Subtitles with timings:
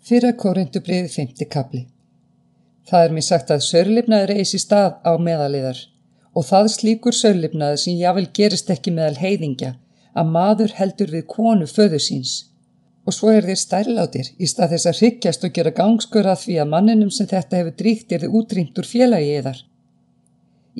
[0.00, 1.42] Fyrra Korindubriði 5.
[1.52, 1.82] kapli
[2.88, 5.80] Það er mér sagt að sörlifnaður sér stað á meðaliðar
[6.32, 9.74] og það slíkur sörlifnaður sem jável gerist ekki meðal heiðingja
[10.16, 12.32] að maður heldur við konu föðu síns.
[13.04, 16.56] Og svo er þeir stærlátir í stað þess að hryggjast og gera gangskur að því
[16.62, 19.60] að manninum sem þetta hefur dríkt er þið útrýmt úr félagi eðar.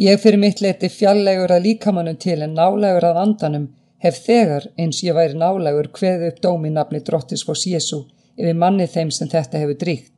[0.00, 3.68] Ég fyrir mitt leiti fjallegur að líkamannum til en nálegur að andanum
[4.00, 8.00] hef þegar eins ég væri nálegur hveðu upp dómi nafni drottis fós Jésu
[8.38, 10.12] yfir manni þeim sem þetta hefur dríkt.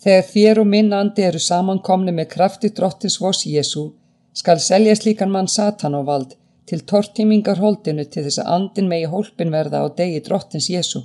[0.00, 3.90] Þegar þér og minn andi eru samankomni með krafti drottis vos Jésu,
[4.32, 6.36] skal selja slíkan mann Satan á vald
[6.70, 11.02] til tortímingar holdinu til þess að andin megi hólpin verða á degi drottins Jésu.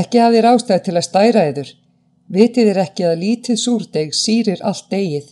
[0.00, 1.70] Ekki hafið rástæði til að stæra yður.
[2.36, 5.30] Vitið er ekki að lítið súrdeg sýrir allt degið,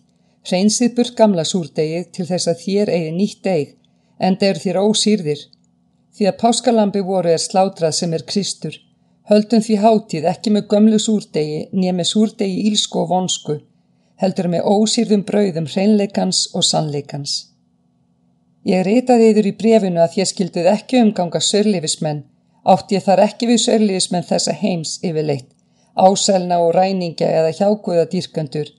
[0.48, 3.74] hreinsið burt gamla súrdegið til þess að þér eigi nýtt deg,
[4.22, 5.42] en þeir þér ósýrðir.
[6.16, 8.78] Því að páskalambi voru er slátrað sem er Kristur,
[9.26, 13.56] Höldum því hátíð ekki með gömlu súrdegi nýja með súrdegi ílsku og vonsku,
[14.22, 17.34] heldur með ósýrðum brauðum hreinleikans og sannleikans.
[18.70, 22.22] Ég reytaði yfir í brefinu að ég skilduð ekki umganga sörlífismenn,
[22.70, 25.50] átt ég þar ekki við sörlífismenn þessa heims yfirleitt,
[25.94, 28.74] áselna og ræninga eða hjáguða dýrköndur,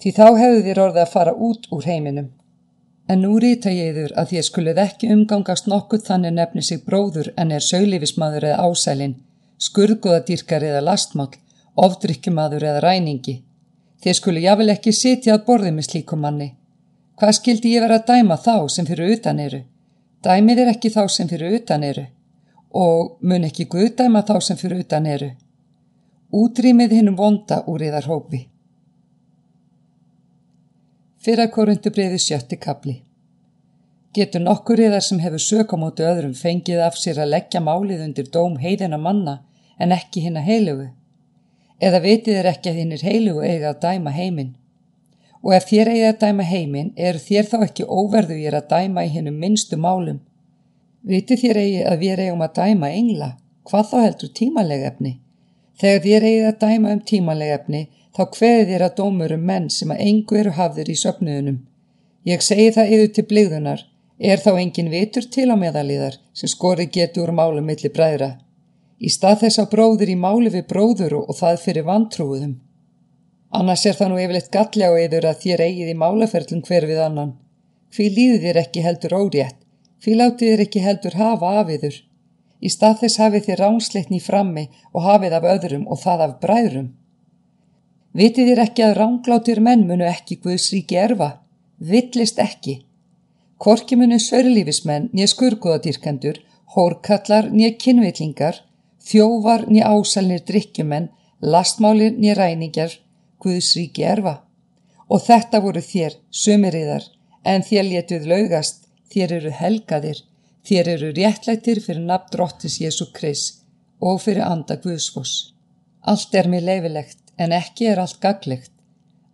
[0.00, 2.30] því þá hefðu þér orðið að fara út úr heiminum.
[3.04, 7.34] En nú rýta ég yfir að ég skulið ekki umgangast nokkuð þannig nefni sig bróður
[7.36, 9.16] en er sörlífismadur eða ásælinn,
[9.60, 11.30] skurðgóðadýrkar eða lastmál,
[11.76, 13.40] ofdrykkjumadur eða ræningi.
[14.00, 16.54] Þeir skulu jável ekki sitja að borði með slíkum manni.
[17.20, 19.60] Hvað skildi ég vera að dæma þá sem fyrir utan eru?
[20.24, 22.06] Dæmið er ekki þá sem fyrir utan eru
[22.70, 25.30] og mun ekki guðdæma þá sem fyrir utan eru.
[26.30, 28.44] Útrýmið hinnum vonda úr yðar hópi.
[31.20, 33.00] Fyrra korundu breyði sjötti kapli.
[34.14, 38.56] Getur nokkur yðar sem hefur sökamótu öðrum fengið af sér að leggja málið undir dóm
[38.62, 39.40] heiðina manna
[39.80, 40.88] en ekki hinn að heilugu.
[41.80, 44.50] Eða vitið er ekki að hinn er heilugu eiga að dæma heiminn.
[45.40, 49.06] Og ef þér eiga að dæma heiminn, er þér þá ekki óverðu ég að dæma
[49.06, 50.18] í hinnum minnstu málum.
[51.08, 53.30] Vitið þér eigi að við eigum að dæma engla,
[53.64, 55.14] hvað þá heldur tímalega efni?
[55.80, 57.82] Þegar þér eigi að dæma um tímalega efni,
[58.16, 61.58] þá hveði þér að dómur um menn sem að engu eru hafður í söpnuðunum.
[62.28, 63.86] Ég segi það yfir til bligðunar,
[64.20, 68.34] er þá engin vitur til á meðalíðar sem skori getur úr málum millir bræðra
[69.00, 72.58] í stað þess að bróður í máli við bróður og það fyrir vantrúðum.
[73.56, 77.00] Annars er það nú yfirleitt gallega á yður að þér eigið í málaferlum hver við
[77.06, 77.32] annan.
[77.90, 79.56] Hví líður þér ekki heldur órétt,
[80.04, 81.96] hví látið þér ekki heldur hafa af yður.
[82.60, 86.90] Í stað þess hafið þér ránsleitni frammi og hafið af öðrum og það af bræðrum.
[88.14, 91.32] Vitið þér ekki að ránglátir menn munu ekki Guðsríki erfa?
[91.78, 92.80] Villist ekki.
[93.60, 96.40] Korki munu sörlífismenn nýja skurkuðadýrkendur,
[96.74, 98.62] hórkallar nýja kynvillingar,
[99.10, 101.10] þjóvar ný ásalnir drikkjumenn,
[101.42, 102.92] lastmálir ný ræningar,
[103.42, 104.42] Guðsríki erfa.
[105.10, 107.06] Og þetta voru þér, sömiriðar,
[107.44, 110.20] en þér letuð laugast, þér eru helgaðir,
[110.68, 113.64] þér eru réttlættir fyrir nafn drottis Jésu Krist
[114.00, 115.54] og fyrir anda Guðsfoss.
[116.06, 118.72] Allt er mér leifilegt, en ekki er allt gaglegt.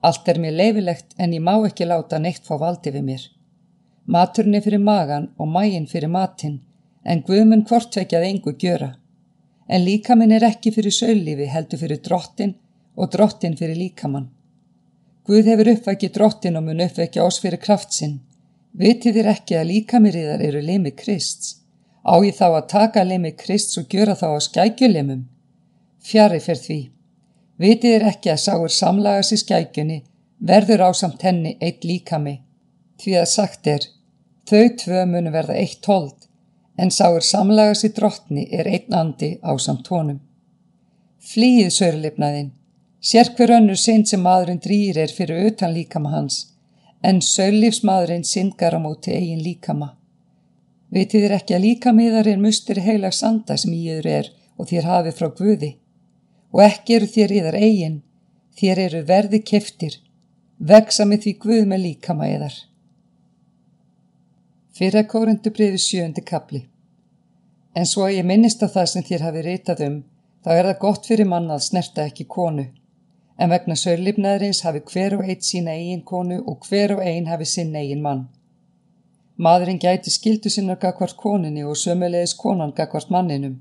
[0.03, 3.27] Allt er mér leifilegt, en ég má ekki láta neitt fá valdi við mér.
[4.07, 6.61] Maturinn er fyrir magan og mægin fyrir matinn,
[7.05, 8.95] en Guðmun hvortvekjað engu gjöra
[9.69, 12.55] en líkaminn er ekki fyrir söllífi heldur fyrir drottin
[12.97, 14.31] og drottin fyrir líkamann.
[15.27, 18.21] Guð hefur uppvækið drottin og mun uppvækja ás fyrir kraftsinn.
[18.79, 21.57] Vitið þér ekki að líkamiriðar eru limi Krist?
[22.07, 25.25] Á ég þá að taka limi Krist og gjöra þá á skækjulimum?
[26.07, 26.81] Fjari fer því.
[27.59, 30.03] Vitið þér ekki að sáur samlagas í skækjunni
[30.39, 32.37] verður ásamt henni eitt líkami.
[33.01, 33.89] Því að sagt er,
[34.47, 36.26] þau tvö munu verða eitt hold
[36.77, 40.21] en sáur samlagas í drottni er einn andi á samt honum.
[41.27, 42.53] Flýið sörlifnaðinn,
[43.01, 46.37] sér hver önnur synd sem maðurinn drýr er fyrir utan líkama hans,
[47.03, 49.95] en sörlifsmaðurinn syndgar á móti eigin líkama.
[50.93, 54.89] Vitið þér ekki að líkamiðar er mustur heilags anda sem í yður er og þér
[54.91, 55.73] hafið frá Guði,
[56.53, 57.99] og ekki eru þér yðar eigin,
[58.57, 59.99] þér eru verði keftir,
[60.59, 62.57] vegsa með því Guð með líkama yðar.
[64.77, 66.59] Fyrra kórundu breyfi sjöndi kapli.
[67.81, 69.95] En svo að ég minnist á það sem þér hafi reytað um,
[70.45, 72.65] þá er það gott fyrir manna að snerta ekki konu.
[73.41, 77.49] En vegna sörlifnaðurins hafi hver og eitt sína eigin konu og hver og ein hafi
[77.55, 78.23] sinn eigin mann.
[79.41, 83.57] Maðurinn gæti skildu sinna gagvart koninni og sömulegis konan gagvart manninum.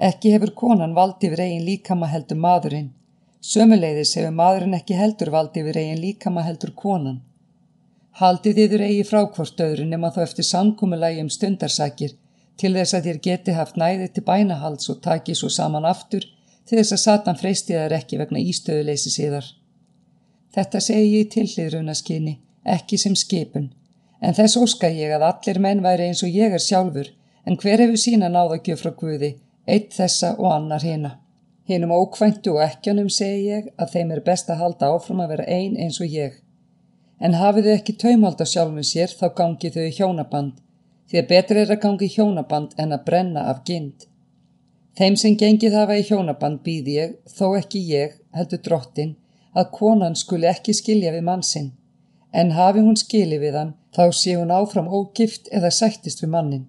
[0.00, 2.88] Ekki hefur konan valdi yfir eigin líkama heldur maðurinn.
[3.52, 7.20] Sömulegis hefur maðurinn ekki heldur valdi yfir eigin líkama heldur konan.
[8.16, 12.14] Haldið yfir eigi frákvort öðru nema þó eftir samkúmulagi um stundarsakir
[12.56, 16.24] til þess að þér geti haft næði til bænahalds og taki svo saman aftur
[16.66, 19.50] til þess að Satan freysti þær ekki vegna ístöðuleysi síðar.
[20.56, 23.68] Þetta segi ég til hlýðrunaskyni, ekki sem skipun,
[24.24, 27.12] en þess óska ég að allir menn væri eins og ég er sjálfur,
[27.44, 29.34] en hver hefur sína náðagjöf frá Guði,
[29.68, 31.12] eitt þessa og annar hina.
[31.68, 35.48] Hinnum ókvæntu og ekkjanum segi ég að þeim er best að halda áfram að vera
[35.60, 36.40] ein eins og ég.
[37.20, 40.58] En hafið þau ekki taumhald á sjálfum sér þá gangi þau í hjónaband,
[41.08, 44.04] því að betur er að gangi í hjónaband en að brenna af gynd.
[44.96, 49.16] Þeim sem gengið hafa í hjónaband býð ég, þó ekki ég, heldur drottin,
[49.56, 51.72] að konan skuli ekki skilja við mannsinn,
[52.32, 56.64] en hafi hún skili við hann, þá sé hún áfram ógift eða sættist við mannin,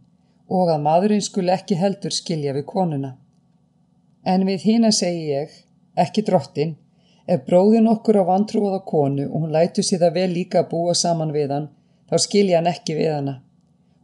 [0.48, 3.16] og að maðurinn skuli ekki heldur skilja við konuna.
[4.24, 5.52] En við hína segi ég,
[5.96, 6.78] ekki drottin,
[7.28, 11.36] ef bróðin okkur á vantrúaða konu og hún lætu það vel líka að búa saman
[11.36, 11.68] við hann,
[12.10, 13.42] þá skilja hann ekki við hana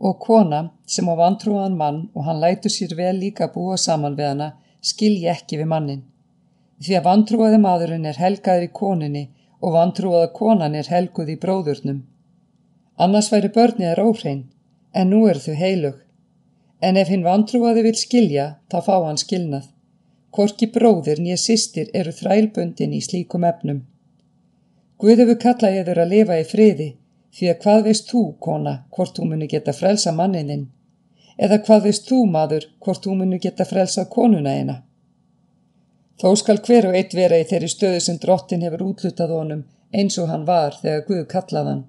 [0.04, 0.60] og kona
[0.94, 4.50] sem á vantrúaðan mann og hann lætu sér vel líka að búa saman við hana
[4.84, 6.02] skilji ekki við mannin.
[6.84, 9.24] Því að vantrúaði maðurinn er helgaður í koninni
[9.64, 12.02] og vantrúaða konan er helguð í bróðurnum.
[13.04, 14.42] Annars væri börnið er óhrein,
[14.92, 16.02] en nú er þau heilug.
[16.84, 19.70] En ef hinn vantrúaði vil skilja, þá fá hann skilnað.
[20.33, 23.83] Korki bróðir nýja sýstir eru þrælbundin í slíkum efnum.
[24.97, 26.89] Guðufu kalla ég þur að lifa í friði,
[27.33, 30.68] Því að hvað veist þú, kona, hvort þú muni geta frelsa mannininn?
[31.41, 34.75] Eða hvað veist þú, maður, hvort þú muni geta frelsa konuna eina?
[36.21, 39.63] Þó skal hver og eitt vera í þeirri stöðu sem drottin hefur útlutað honum
[39.94, 41.81] eins og hann var þegar Guð kallaðan.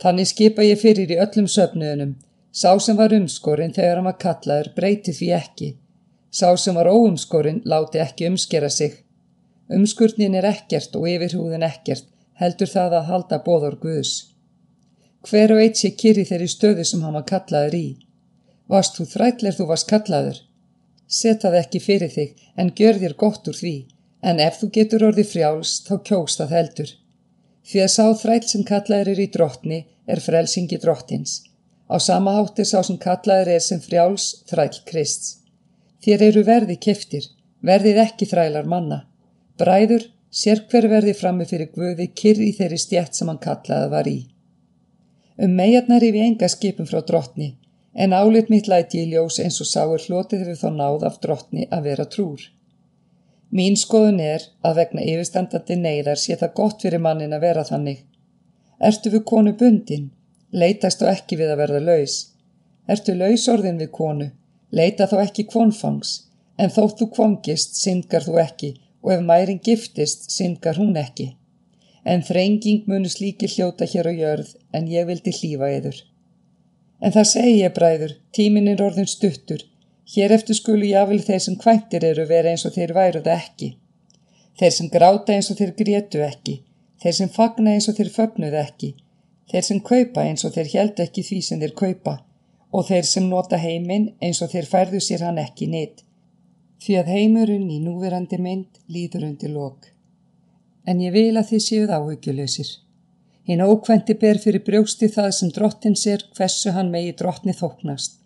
[0.00, 2.12] Þannig skipa ég fyrir í öllum söfnuðunum.
[2.52, 5.70] Sá sem var umskorinn þegar hann var kallaður breyti því ekki.
[6.30, 8.92] Sá sem var óumskorinn láti ekki umskera sig.
[9.70, 12.06] Umskurnin er ekkert og yfirhúðin ekkert,
[12.38, 14.12] heldur það að halda bóður Guðs.
[15.26, 17.86] Hver og eitt sé kyrri þeirri stöðu sem hann var kallaður í.
[18.70, 20.38] Vast þú þrætlir þú varst kallaður?
[21.10, 23.74] Setta það ekki fyrir þig en gjör þér gott úr því,
[24.22, 26.94] en ef þú getur orðið frjáls þá kjókst það heldur.
[27.66, 31.42] Því að sá þræl sem kallaður er í drottni er frelsingi drottins.
[31.90, 35.39] Á sama hátt er sá sem kallaður er sem frjáls þræl Krist.
[36.04, 37.26] Þér eru verði keftir,
[37.60, 39.02] verðið ekki þrælar manna.
[39.60, 44.20] Bræður, sér hver verði frammi fyrir Guði kyrri þeirri stjætt sem hann kallaði var í.
[45.40, 47.50] Um megarnar yfir enga skipum frá drottni,
[47.92, 51.68] en álit mitt læti í ljós eins og sáur hlotið við þá náð af drottni
[51.68, 52.40] að vera trúr.
[53.50, 58.04] Mín skoðun er að vegna yfirstandandi neyðar sé það gott fyrir mannin að vera þannig.
[58.80, 60.10] Ertu við konu bundin?
[60.52, 62.20] Leitast þá ekki við að verða laus.
[62.88, 64.30] Ertu lausorðin við konu?
[64.70, 66.10] Leita þá ekki kvonfangs,
[66.54, 68.70] en þótt þú kvongist, syngar þú ekki,
[69.02, 71.32] og ef mærin giftist, syngar hún ekki.
[72.06, 75.98] En þrenging munu slíki hljóta hér á jörð en ég vildi hlýfa yður.
[77.02, 79.66] En það segi ég bræður, tímin er orðin stuttur,
[80.14, 83.70] hér eftir skulu jáfnvel þeir sem kvæntir eru vera eins og þeir væru það ekki.
[84.60, 86.56] Þeir sem gráta eins og þeir grétu ekki,
[87.02, 88.94] þeir sem fagna eins og þeir fögnuð ekki,
[89.50, 92.18] þeir sem kaupa eins og þeir held ekki því sem þeir kaupa
[92.72, 96.04] og þeir sem nota heiminn eins og þeir færðu sér hann ekki neitt,
[96.82, 99.90] því að heimurinn í núverandi mynd líður undir lok
[100.90, 102.70] en ég vil að þið séuð áhugjuleysir.
[103.48, 108.16] Hinn ókvendi ber fyrir brjósti það sem drottin sér hversu hann megi drottni þóknast.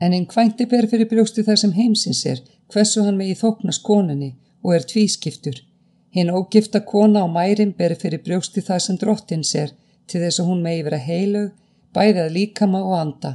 [0.00, 4.34] En hinn kvændi ber fyrir brjósti það sem heimsins er hversu hann megi þóknast konunni
[4.62, 5.62] og er tvískiptur.
[6.16, 9.74] Hinn ógifta kona á mærin ber fyrir brjósti það sem drottin sér
[10.06, 11.50] til þess að hún megi vera heilög,
[11.96, 13.32] bæðið líkama og anda.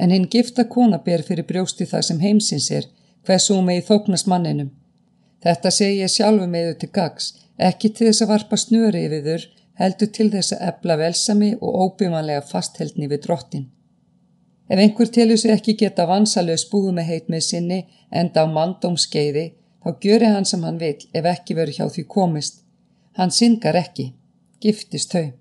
[0.00, 2.86] En hinn gifta kona ber fyrir brjósti það sem heimsins er
[3.26, 4.70] hversu hún megi þóknast manninum.
[5.44, 7.34] Þetta segi ég sjálfu meðu til gags
[7.68, 9.44] ekki til þess að varpa snöri yfir þur,
[9.80, 13.66] heldur til þess að ebla velsami og óbygganlega fastheldni við drottin.
[14.70, 17.80] Ef einhver telur sig ekki geta vansalös búið með heit með sinni
[18.10, 19.46] enda á mandómskeiði,
[19.82, 22.62] þá gjöri hann sem hann vil ef ekki veru hjá því komist.
[23.18, 24.12] Hann syngar ekki,
[24.62, 25.32] giftist þau.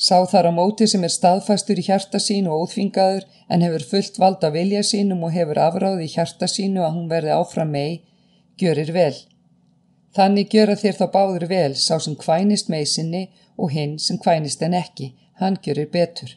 [0.00, 4.16] Sá þar á móti sem er staðfastur í hjarta sín og óþvingaður en hefur fullt
[4.22, 8.00] valda vilja sínum og hefur afráði í hjarta sínu að hún verði áfram mei,
[8.56, 9.12] gjörir vel.
[10.16, 13.22] Þannig gjöra þér þá báður vel sá sem kvænist með sinni
[13.60, 16.32] og hinn sem kvænist en ekki, hann gjörir betur.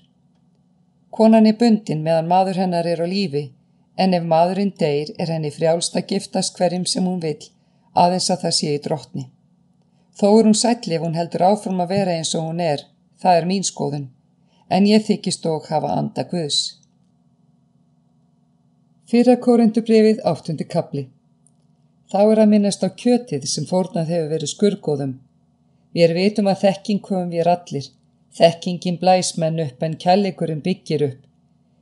[1.15, 3.45] Konan er bundin meðan maður hennar er á lífi,
[3.95, 7.39] en ef maðurinn deyr er henni frjálst að giftast hverjum sem hún vil,
[7.95, 9.29] aðeins að það sé í drottni.
[10.19, 12.83] Þó er hún sætli ef hún heldur áfram að vera eins og hún er,
[13.23, 14.07] það er mín skoðun,
[14.69, 16.61] en ég þykist og hafa anda guðs.
[19.09, 21.07] Fyrra kórundubrifið áttundi kapli
[22.13, 25.13] Þá er að minnast á kjötið sem fórnað hefur verið skurgóðum.
[25.97, 27.87] Við erum vitum að þekking komum við allir.
[28.37, 31.23] Þekkingin blæs menn upp en kjallegurinn byggir upp.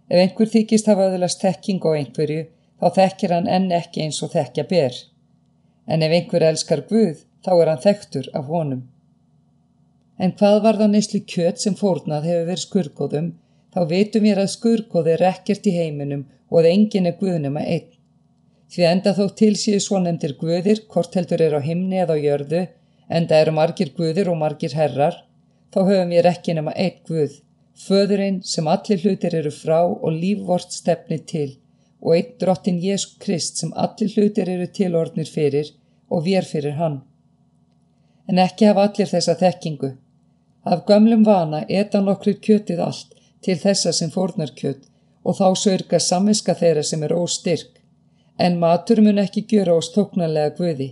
[0.07, 2.45] Ef einhver þykist hafa öðulast þekking á einhverju,
[2.79, 4.95] þá þekkir hann enn ekki eins og þekkja ber.
[5.87, 8.83] en ef einhver elskar Guð þá er hann þektur af honum.
[10.21, 13.29] En hvað var þá neyslu kjöt sem fórnað hefur verið skurgóðum,
[13.73, 17.71] þá veitum ég að skurgóði er ekkert í heiminum og að engin er Guðnum að
[17.75, 17.87] einn.
[18.71, 22.61] Því enda þó til síðu svonemdir Guðir, hvort heldur er á himni eða á jörðu,
[23.09, 25.17] enda eru margir Guðir og margir herrar,
[25.73, 27.41] þá höfum ég ekki nema einn Guð,
[27.87, 31.49] föðurinn sem allir hlutir eru frá og lífvort stefni til
[32.01, 35.69] og einn drottin Jésu Krist sem allir hlutir eru tilordnir fyrir
[36.09, 37.01] og vér fyrir hann.
[38.27, 39.91] En ekki hafa allir þessa þekkingu.
[40.63, 44.87] Af gömlum vana eta nokkur kjötið allt til þessa sem fórnar kjött
[45.25, 47.71] og þá sörga saminska þeirra sem er óstyrk,
[48.37, 50.89] en matur mun ekki gjöra ós tóknarlega guði.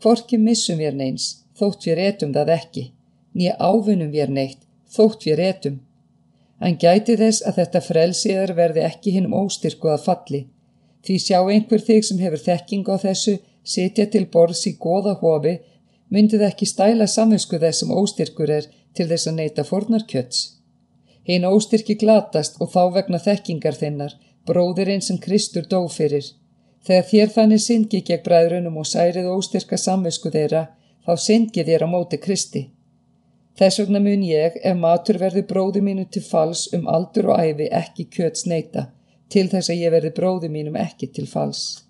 [0.00, 1.26] Hvorki missum við neins,
[1.58, 2.84] þótt við etum það ekki,
[3.36, 5.80] nýja ávinnum við neitt, þótt við etum.
[6.60, 10.42] En gæti þess að þetta frelsiðar verði ekki hinn um óstyrku að falli,
[11.04, 15.58] því sjá einhver þig sem hefur þekking á þessu, sitja til borðs í goða hofi,
[16.12, 20.42] myndið ekki stæla samvinsku þessum óstyrkur er til þess að neyta fornarkjöts.
[21.26, 24.12] Hinn óstyrki glatast og þá vegna þekkingar þinnar,
[24.46, 26.28] bróðirinn sem Kristur dó fyrir.
[26.86, 30.68] Þegar þér þannig syngi gegn bræðrunum og særið óstyrka samvisku þeirra,
[31.02, 32.68] þá syngi þér á móti Kristi.
[33.58, 37.70] Þess vegna mun ég, ef matur verði bróði mínu til fals um aldur og æfi
[37.72, 38.90] ekki kjöts neyta,
[39.32, 41.85] til þess að ég verði bróði mínum ekki til fals.